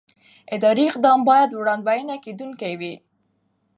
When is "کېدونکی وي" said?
2.25-2.93